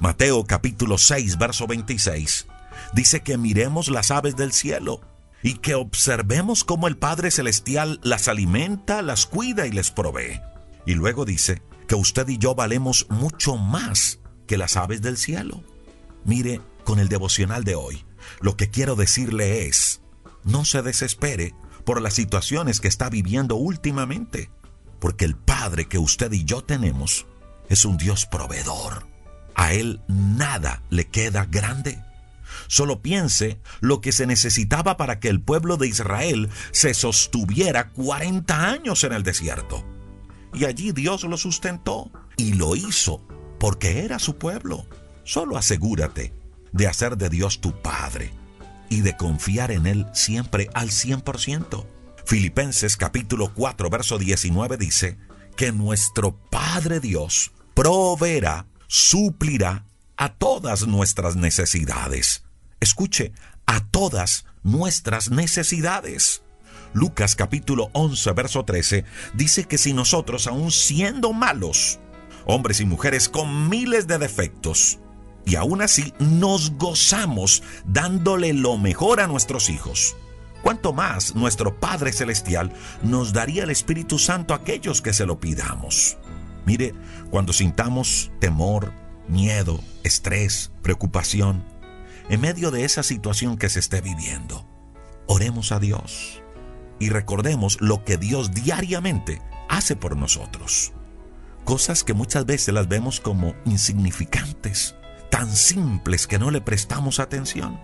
Mateo 0.00 0.44
capítulo 0.44 0.98
6, 0.98 1.38
verso 1.38 1.66
26 1.66 2.46
dice 2.92 3.20
que 3.20 3.38
miremos 3.38 3.88
las 3.88 4.10
aves 4.10 4.36
del 4.36 4.52
cielo 4.52 5.00
y 5.42 5.54
que 5.54 5.74
observemos 5.74 6.64
cómo 6.64 6.88
el 6.88 6.96
Padre 6.96 7.30
Celestial 7.30 8.00
las 8.02 8.28
alimenta, 8.28 9.02
las 9.02 9.26
cuida 9.26 9.66
y 9.66 9.72
les 9.72 9.90
provee. 9.90 10.40
Y 10.84 10.94
luego 10.94 11.24
dice 11.24 11.62
que 11.86 11.94
usted 11.94 12.28
y 12.28 12.38
yo 12.38 12.54
valemos 12.54 13.06
mucho 13.08 13.56
más 13.56 14.18
que 14.46 14.58
las 14.58 14.76
aves 14.76 15.00
del 15.00 15.16
cielo. 15.16 15.62
Mire, 16.24 16.60
con 16.84 16.98
el 16.98 17.08
devocional 17.08 17.64
de 17.64 17.74
hoy, 17.74 18.04
lo 18.40 18.56
que 18.56 18.70
quiero 18.70 18.96
decirle 18.96 19.66
es, 19.66 20.00
no 20.44 20.64
se 20.64 20.82
desespere 20.82 21.54
por 21.84 22.02
las 22.02 22.14
situaciones 22.14 22.80
que 22.80 22.88
está 22.88 23.08
viviendo 23.08 23.56
últimamente, 23.56 24.50
porque 24.98 25.24
el 25.24 25.36
Padre 25.36 25.86
que 25.86 25.98
usted 25.98 26.32
y 26.32 26.44
yo 26.44 26.62
tenemos 26.62 27.26
es 27.68 27.84
un 27.84 27.96
Dios 27.96 28.26
proveedor. 28.26 29.06
A 29.54 29.72
Él 29.72 30.00
nada 30.08 30.82
le 30.90 31.08
queda 31.08 31.44
grande. 31.44 32.02
Solo 32.66 33.02
piense 33.02 33.58
lo 33.80 34.00
que 34.00 34.12
se 34.12 34.26
necesitaba 34.26 34.96
para 34.96 35.20
que 35.20 35.28
el 35.28 35.40
pueblo 35.40 35.76
de 35.76 35.88
Israel 35.88 36.48
se 36.70 36.94
sostuviera 36.94 37.90
40 37.90 38.70
años 38.70 39.04
en 39.04 39.12
el 39.12 39.22
desierto 39.22 39.84
y 40.54 40.64
allí 40.64 40.92
Dios 40.92 41.24
lo 41.24 41.36
sustentó 41.36 42.10
y 42.36 42.54
lo 42.54 42.76
hizo 42.76 43.22
porque 43.58 44.04
era 44.04 44.18
su 44.18 44.36
pueblo. 44.36 44.86
Solo 45.24 45.56
asegúrate 45.56 46.32
de 46.72 46.86
hacer 46.86 47.16
de 47.16 47.28
Dios 47.28 47.60
tu 47.60 47.72
Padre 47.82 48.32
y 48.88 49.00
de 49.00 49.16
confiar 49.16 49.70
en 49.70 49.86
Él 49.86 50.06
siempre 50.12 50.70
al 50.74 50.88
100%. 50.88 51.84
Filipenses 52.28 52.98
capítulo 52.98 53.54
4 53.54 53.88
verso 53.88 54.18
19 54.18 54.76
dice 54.76 55.16
que 55.56 55.72
nuestro 55.72 56.36
Padre 56.50 57.00
Dios 57.00 57.52
proveerá, 57.72 58.66
suplirá 58.86 59.86
a 60.18 60.34
todas 60.34 60.86
nuestras 60.86 61.36
necesidades. 61.36 62.44
Escuche, 62.80 63.32
a 63.64 63.80
todas 63.80 64.44
nuestras 64.62 65.30
necesidades. 65.30 66.42
Lucas 66.92 67.34
capítulo 67.34 67.88
11 67.94 68.32
verso 68.32 68.62
13 68.62 69.06
dice 69.32 69.64
que 69.64 69.78
si 69.78 69.94
nosotros 69.94 70.48
aun 70.48 70.70
siendo 70.70 71.32
malos, 71.32 71.98
hombres 72.44 72.80
y 72.80 72.84
mujeres 72.84 73.30
con 73.30 73.70
miles 73.70 74.06
de 74.06 74.18
defectos, 74.18 74.98
y 75.46 75.56
aún 75.56 75.80
así 75.80 76.12
nos 76.18 76.72
gozamos 76.72 77.62
dándole 77.86 78.52
lo 78.52 78.76
mejor 78.76 79.20
a 79.20 79.28
nuestros 79.28 79.70
hijos. 79.70 80.14
Cuanto 80.62 80.92
más 80.92 81.34
nuestro 81.34 81.78
Padre 81.78 82.12
Celestial 82.12 82.72
nos 83.02 83.32
daría 83.32 83.64
el 83.64 83.70
Espíritu 83.70 84.18
Santo 84.18 84.54
a 84.54 84.58
aquellos 84.58 85.00
que 85.00 85.12
se 85.12 85.26
lo 85.26 85.38
pidamos. 85.38 86.18
Mire, 86.66 86.94
cuando 87.30 87.52
sintamos 87.52 88.30
temor, 88.40 88.92
miedo, 89.28 89.80
estrés, 90.02 90.72
preocupación, 90.82 91.64
en 92.28 92.40
medio 92.40 92.70
de 92.70 92.84
esa 92.84 93.02
situación 93.02 93.56
que 93.56 93.70
se 93.70 93.78
esté 93.78 94.00
viviendo, 94.00 94.66
oremos 95.26 95.72
a 95.72 95.78
Dios 95.78 96.42
y 96.98 97.08
recordemos 97.08 97.80
lo 97.80 98.04
que 98.04 98.18
Dios 98.18 98.52
diariamente 98.52 99.40
hace 99.68 99.96
por 99.96 100.16
nosotros. 100.16 100.92
Cosas 101.64 102.04
que 102.04 102.14
muchas 102.14 102.44
veces 102.44 102.74
las 102.74 102.88
vemos 102.88 103.20
como 103.20 103.54
insignificantes, 103.64 104.94
tan 105.30 105.54
simples 105.54 106.26
que 106.26 106.38
no 106.38 106.50
le 106.50 106.60
prestamos 106.60 107.20
atención. 107.20 107.80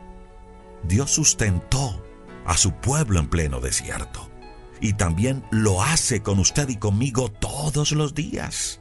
Dios 0.82 1.10
sustentó 1.10 2.03
a 2.44 2.56
su 2.56 2.72
pueblo 2.72 3.20
en 3.20 3.28
pleno 3.28 3.60
desierto 3.60 4.30
y 4.80 4.92
también 4.94 5.44
lo 5.50 5.82
hace 5.82 6.22
con 6.22 6.38
usted 6.38 6.68
y 6.68 6.76
conmigo 6.76 7.30
todos 7.30 7.92
los 7.92 8.14
días. 8.14 8.80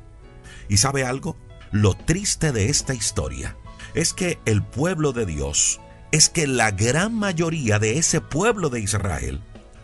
¿Y 0.67 0.78
sabe 0.78 1.06
algo? 1.06 1.38
Lo 1.71 1.93
triste 1.93 2.52
de 2.52 2.69
esta 2.69 2.93
historia 2.93 3.56
es 3.93 4.13
que 4.13 4.39
el 4.45 4.63
pueblo 4.63 5.13
de 5.13 5.26
Dios, 5.26 5.80
es 6.12 6.30
que 6.30 6.45
la 6.45 6.71
gran 6.71 7.13
mayoría 7.13 7.80
de 7.80 7.97
ese 7.97 8.21
pueblo 8.21 8.69
de 8.69 8.82
Israel 8.82 9.41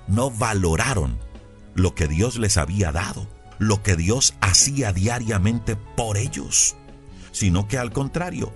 no 0.07 0.29
valoraron 0.29 1.17
lo 1.73 1.95
que 1.95 2.07
Dios 2.07 2.37
les 2.37 2.57
había 2.57 2.91
dado, 2.91 3.27
lo 3.57 3.81
que 3.81 3.95
Dios 3.95 4.35
hacía 4.41 4.91
diariamente 4.91 5.75
por 5.75 6.17
ellos, 6.17 6.75
sino 7.31 7.67
que 7.67 7.77
al 7.77 7.91
contrario, 7.91 8.53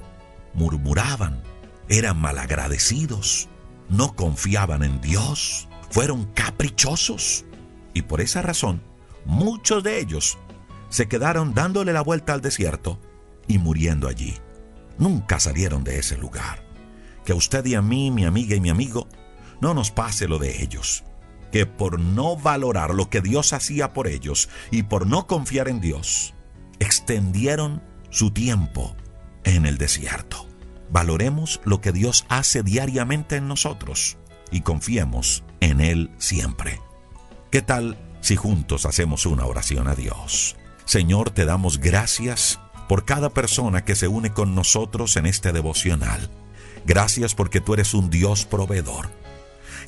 murmuraban, 0.54 1.42
eran 1.88 2.20
malagradecidos, 2.20 3.48
no 3.90 4.16
confiaban 4.16 4.84
en 4.84 5.02
Dios, 5.02 5.68
fueron 5.90 6.26
caprichosos. 6.34 7.46
Y 7.94 8.04
por 8.04 8.22
esa 8.22 8.42
razón, 8.42 8.82
muchos 9.26 9.84
de 9.84 10.00
ellos 10.00 10.38
se 10.90 11.08
quedaron 11.08 11.54
dándole 11.54 11.94
la 11.94 12.02
vuelta 12.02 12.34
al 12.34 12.42
desierto 12.42 13.00
y 13.48 13.58
muriendo 13.58 14.08
allí. 14.08 14.36
Nunca 14.98 15.40
salieron 15.40 15.84
de 15.84 16.00
ese 16.00 16.18
lugar. 16.18 16.64
Que 17.26 17.32
a 17.32 17.36
usted 17.36 17.66
y 17.66 17.76
a 17.76 17.82
mí, 17.82 18.12
mi 18.12 18.26
amiga 18.26 18.56
y 18.56 18.62
mi 18.62 18.70
amigo, 18.70 19.08
no 19.62 19.74
nos 19.74 19.92
pase 19.92 20.28
lo 20.28 20.40
de 20.40 20.62
ellos. 20.62 21.04
Que 21.52 21.66
por 21.66 22.00
no 22.00 22.36
valorar 22.36 22.94
lo 22.94 23.10
que 23.10 23.22
Dios 23.22 23.54
hacía 23.54 23.94
por 23.94 24.08
ellos 24.08 24.50
y 24.72 24.84
por 24.84 25.08
no 25.08 25.28
confiar 25.28 25.68
en 25.68 25.80
Dios, 25.80 26.34
extendieron 26.80 27.82
su 28.10 28.32
tiempo 28.32 28.96
en 29.44 29.66
el 29.66 29.78
desierto. 29.78 30.48
Valoremos 30.90 31.62
lo 31.66 31.82
que 31.82 31.92
Dios 31.92 32.26
hace 32.30 32.64
diariamente 32.64 33.38
en 33.38 33.48
nosotros 33.48 34.18
y 34.52 34.62
confiemos 34.62 35.44
en 35.60 35.82
Él 35.82 36.12
siempre. 36.18 36.80
¿Qué 37.52 37.62
tal 37.62 37.98
si 38.22 38.36
juntos 38.36 38.86
hacemos 38.86 39.26
una 39.26 39.46
oración 39.46 39.88
a 39.88 39.96
Dios? 39.96 40.56
Señor, 40.86 41.32
te 41.32 41.46
damos 41.46 41.80
gracias 41.80 42.60
por 42.88 43.06
cada 43.06 43.30
persona 43.30 43.86
que 43.86 43.96
se 43.96 44.08
une 44.08 44.34
con 44.34 44.56
nosotros 44.56 45.18
en 45.18 45.26
este 45.26 45.52
devocional. 45.52 46.30
Gracias 46.86 47.34
porque 47.34 47.62
tú 47.62 47.74
eres 47.74 47.94
un 47.94 48.10
Dios 48.10 48.46
proveedor. 48.46 49.10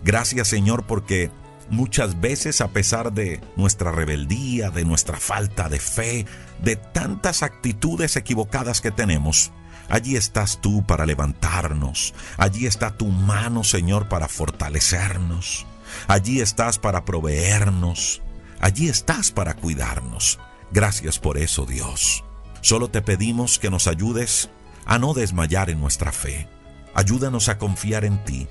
Gracias 0.03 0.47
Señor 0.47 0.85
porque 0.85 1.31
muchas 1.69 2.21
veces 2.21 2.61
a 2.61 2.69
pesar 2.69 3.13
de 3.13 3.41
nuestra 3.55 3.91
rebeldía, 3.91 4.69
de 4.69 4.85
nuestra 4.85 5.17
falta 5.17 5.69
de 5.69 5.79
fe, 5.79 6.25
de 6.61 6.75
tantas 6.75 7.43
actitudes 7.43 8.15
equivocadas 8.15 8.81
que 8.81 8.91
tenemos, 8.91 9.51
Allí 9.89 10.15
estás 10.15 10.59
tú 10.61 10.85
para 10.85 11.05
levantarnos. 11.05 12.13
Allí 12.37 12.65
está 12.65 12.97
tu 12.97 13.07
mano, 13.07 13.63
Señor, 13.63 14.09
para 14.09 14.27
fortalecernos. 14.27 15.65
Allí 16.07 16.41
estás 16.41 16.79
para 16.79 17.05
proveernos. 17.05 18.21
Allí 18.59 18.87
estás 18.87 19.31
para 19.31 19.53
cuidarnos. 19.53 20.39
Gracias 20.71 21.19
por 21.19 21.37
eso, 21.37 21.65
Dios. 21.65 22.23
Solo 22.61 22.89
te 22.89 23.01
pedimos 23.01 23.59
que 23.59 23.69
nos 23.69 23.87
ayudes 23.87 24.49
a 24.85 24.97
no 24.97 25.13
desmayar 25.13 25.69
en 25.69 25.79
nuestra 25.79 26.11
fe. 26.11 26.47
Ayúdanos 26.93 27.49
a 27.49 27.57
confiar 27.57 28.05
en 28.05 28.23
ti 28.23 28.47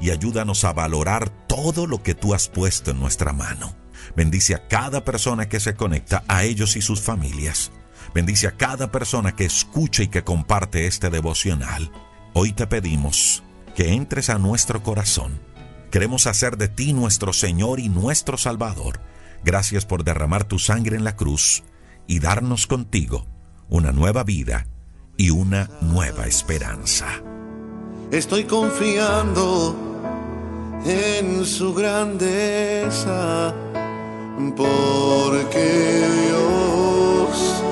y 0.00 0.10
ayúdanos 0.10 0.64
a 0.64 0.72
valorar 0.72 1.30
todo 1.48 1.86
lo 1.86 2.02
que 2.02 2.14
tú 2.14 2.34
has 2.34 2.48
puesto 2.48 2.90
en 2.90 3.00
nuestra 3.00 3.32
mano. 3.32 3.74
Bendice 4.14 4.54
a 4.54 4.68
cada 4.68 5.04
persona 5.04 5.48
que 5.48 5.60
se 5.60 5.74
conecta, 5.74 6.22
a 6.28 6.44
ellos 6.44 6.76
y 6.76 6.82
sus 6.82 7.00
familias. 7.00 7.72
Bendice 8.16 8.46
a 8.46 8.52
cada 8.52 8.90
persona 8.90 9.36
que 9.36 9.44
escucha 9.44 10.02
y 10.02 10.08
que 10.08 10.24
comparte 10.24 10.86
este 10.86 11.10
devocional. 11.10 11.92
Hoy 12.32 12.54
te 12.54 12.66
pedimos 12.66 13.42
que 13.74 13.92
entres 13.92 14.30
a 14.30 14.38
nuestro 14.38 14.82
corazón. 14.82 15.38
Queremos 15.90 16.26
hacer 16.26 16.56
de 16.56 16.68
ti 16.68 16.94
nuestro 16.94 17.34
Señor 17.34 17.78
y 17.78 17.90
nuestro 17.90 18.38
Salvador. 18.38 19.00
Gracias 19.44 19.84
por 19.84 20.02
derramar 20.02 20.44
tu 20.44 20.58
sangre 20.58 20.96
en 20.96 21.04
la 21.04 21.14
cruz 21.14 21.62
y 22.06 22.20
darnos 22.20 22.66
contigo 22.66 23.26
una 23.68 23.92
nueva 23.92 24.24
vida 24.24 24.66
y 25.18 25.28
una 25.28 25.68
nueva 25.82 26.26
esperanza. 26.26 27.22
Estoy 28.10 28.44
confiando 28.44 29.76
en 30.86 31.44
su 31.44 31.74
grandeza, 31.74 33.54
porque 34.56 36.08
Dios, 36.22 37.62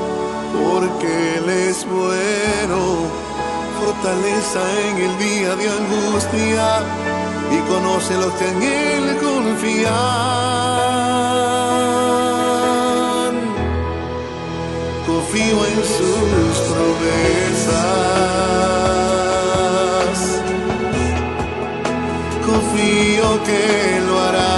porque 0.63 1.39
Él 1.39 1.49
es 1.49 1.85
bueno, 1.87 3.09
fortaleza 3.81 4.61
en 4.89 4.97
el 4.99 5.19
día 5.19 5.57
de 5.57 5.69
angustia 5.69 6.83
y 7.51 7.59
conoce 7.69 8.15
los 8.15 8.33
que 8.35 8.49
en 8.49 8.63
Él 8.63 9.19
confían. 9.19 9.95
Confío 15.07 15.67
en 15.67 15.85
sus 15.97 16.55
promesas. 16.71 17.75
Confío 22.47 23.27
que 23.45 24.01
lo 24.07 24.15
hará. 24.21 24.54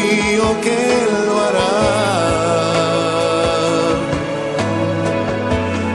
Confío 0.00 0.60
que 0.62 1.02
Él 1.02 1.10
lo 1.26 1.40
hará. 1.40 1.72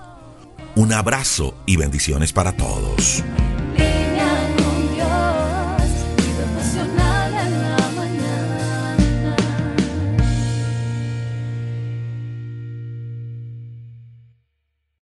Un 0.74 0.92
abrazo 0.92 1.54
y 1.66 1.76
bendiciones 1.76 2.32
para 2.32 2.56
todos. 2.56 3.22